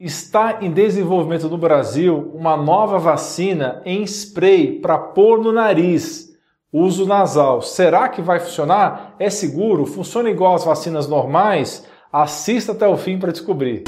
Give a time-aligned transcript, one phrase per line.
[0.00, 6.30] Está em desenvolvimento no Brasil uma nova vacina em spray para pôr no nariz,
[6.72, 7.60] uso nasal.
[7.60, 9.14] Será que vai funcionar?
[9.18, 9.84] É seguro?
[9.84, 11.86] Funciona igual às vacinas normais?
[12.10, 13.84] Assista até o fim para descobrir.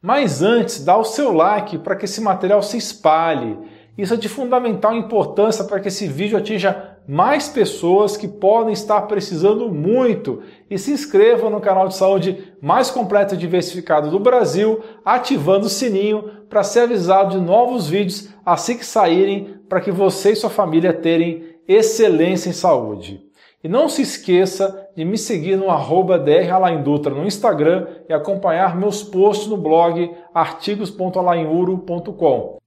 [0.00, 3.58] Mas antes, dá o seu like para que esse material se espalhe.
[3.98, 9.02] Isso é de fundamental importância para que esse vídeo atinja mais pessoas que podem estar
[9.02, 10.42] precisando muito.
[10.68, 15.70] E se inscreva no canal de saúde mais completo e diversificado do Brasil, ativando o
[15.70, 20.50] sininho para ser avisado de novos vídeos assim que saírem, para que você e sua
[20.50, 23.24] família terem excelência em saúde.
[23.62, 29.02] E não se esqueça de me seguir no arroba dralaindutra no Instagram e acompanhar meus
[29.02, 32.58] posts no blog artigos.alainuro.com.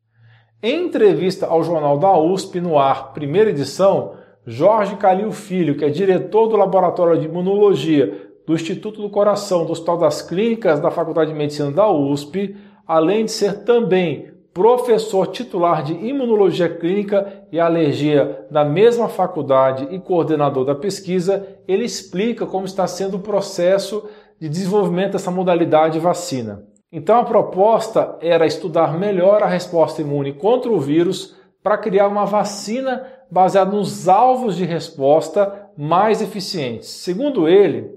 [0.62, 4.19] Em entrevista ao Jornal da USP no ar, primeira edição,
[4.50, 9.72] Jorge Calil Filho, que é diretor do Laboratório de Imunologia do Instituto do Coração do
[9.72, 12.56] Hospital das Clínicas da Faculdade de Medicina da USP,
[12.88, 20.00] além de ser também professor titular de Imunologia Clínica e Alergia da mesma faculdade e
[20.00, 26.00] coordenador da pesquisa, ele explica como está sendo o processo de desenvolvimento dessa modalidade de
[26.00, 26.64] vacina.
[26.92, 31.38] Então a proposta era estudar melhor a resposta imune contra o vírus
[31.70, 36.90] para criar uma vacina baseada nos alvos de resposta mais eficientes.
[36.90, 37.92] Segundo ele,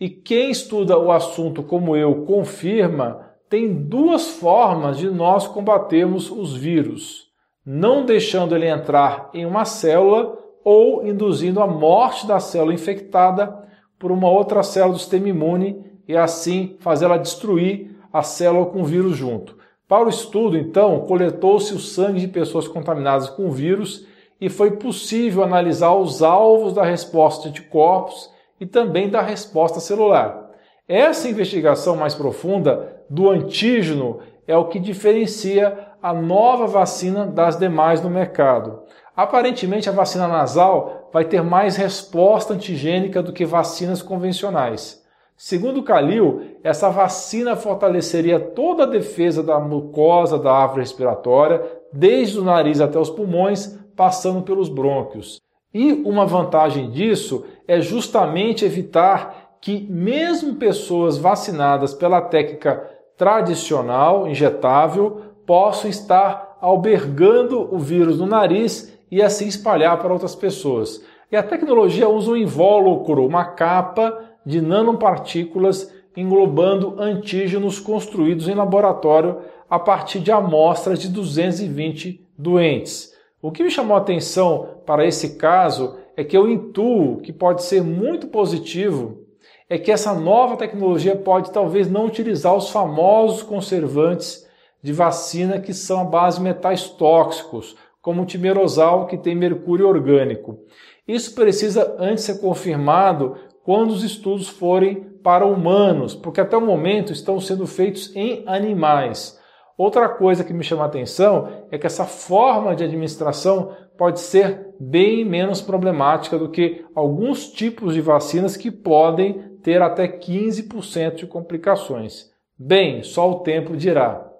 [0.00, 6.56] e quem estuda o assunto como eu confirma, tem duas formas de nós combatermos os
[6.56, 7.28] vírus:
[7.64, 13.56] não deixando ele entrar em uma célula ou induzindo a morte da célula infectada
[14.00, 18.84] por uma outra célula do sistema imune e assim fazê-la destruir a célula com o
[18.84, 19.56] vírus junto.
[19.88, 24.04] Para o estudo, então, coletou-se o sangue de pessoas contaminadas com o vírus
[24.40, 30.50] e foi possível analisar os alvos da resposta de anticorpos e também da resposta celular.
[30.88, 38.00] Essa investigação mais profunda do antígeno é o que diferencia a nova vacina das demais
[38.00, 38.82] no mercado.
[39.16, 45.05] Aparentemente, a vacina nasal vai ter mais resposta antigênica do que vacinas convencionais.
[45.36, 52.44] Segundo Calil, essa vacina fortaleceria toda a defesa da mucosa da árvore respiratória, desde o
[52.44, 55.42] nariz até os pulmões, passando pelos brônquios.
[55.74, 65.20] E uma vantagem disso é justamente evitar que, mesmo pessoas vacinadas pela técnica tradicional, injetável,
[65.44, 71.04] possam estar albergando o vírus no nariz e assim espalhar para outras pessoas.
[71.30, 79.38] E a tecnologia usa um invólucro, uma capa de nanopartículas englobando antígenos construídos em laboratório
[79.68, 83.12] a partir de amostras de 220 doentes.
[83.42, 87.64] O que me chamou a atenção para esse caso é que eu intuo que pode
[87.64, 89.26] ser muito positivo
[89.68, 94.46] é que essa nova tecnologia pode talvez não utilizar os famosos conservantes
[94.80, 99.88] de vacina que são a base de metais tóxicos, como o timerosal que tem mercúrio
[99.88, 100.60] orgânico.
[101.06, 107.12] Isso precisa antes ser confirmado quando os estudos forem para humanos, porque até o momento
[107.12, 109.40] estão sendo feitos em animais.
[109.76, 114.68] Outra coisa que me chama a atenção é que essa forma de administração pode ser
[114.78, 121.26] bem menos problemática do que alguns tipos de vacinas que podem ter até 15% de
[121.26, 122.30] complicações.
[122.56, 124.30] Bem, só o tempo dirá.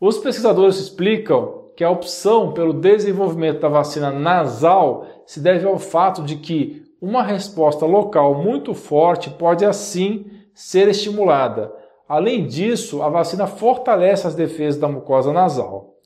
[0.00, 6.22] Os pesquisadores explicam que a opção pelo desenvolvimento da vacina nasal se deve ao fato
[6.22, 10.24] de que uma resposta local muito forte pode assim
[10.54, 11.72] ser estimulada.
[12.08, 15.96] Além disso, a vacina fortalece as defesas da mucosa nasal.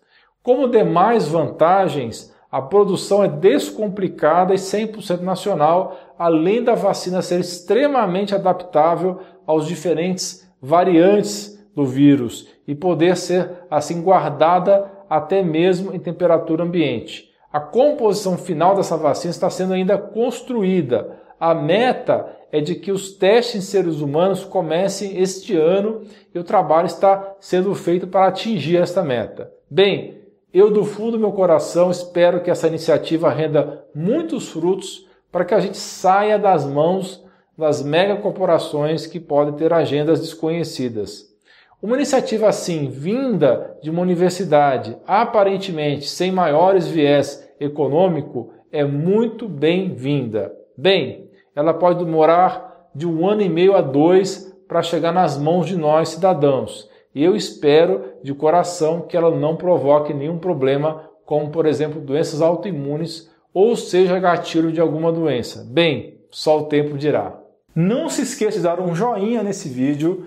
[0.43, 8.35] Como demais vantagens, a produção é descomplicada e 100% nacional, além da vacina ser extremamente
[8.35, 16.65] adaptável aos diferentes variantes do vírus e poder ser assim guardada até mesmo em temperatura
[16.65, 17.36] ambiente.
[17.57, 21.17] A composição final dessa vacina está sendo ainda construída.
[21.41, 26.03] A meta é de que os testes em seres humanos comecem este ano
[26.35, 29.51] e o trabalho está sendo feito para atingir esta meta.
[29.71, 30.21] Bem,
[30.53, 35.55] eu do fundo do meu coração espero que essa iniciativa renda muitos frutos para que
[35.55, 37.25] a gente saia das mãos
[37.57, 41.35] das megacorporações que podem ter agendas desconhecidas.
[41.81, 50.53] Uma iniciativa assim, vinda de uma universidade, aparentemente sem maiores viés econômico é muito bem-vinda.
[50.77, 55.67] Bem, ela pode demorar de um ano e meio a dois para chegar nas mãos
[55.67, 56.89] de nós, cidadãos.
[57.15, 62.43] E eu espero de coração que ela não provoque nenhum problema, como por exemplo doenças
[62.43, 65.67] autoimunes ou seja gatilho de alguma doença.
[65.71, 67.41] Bem, só o tempo dirá.
[67.75, 70.27] Não se esqueça de dar um joinha nesse vídeo,